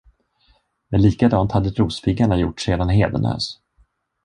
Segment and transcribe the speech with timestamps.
[0.91, 3.59] Men likadant hade rospiggarna gjort sedan hedenhös.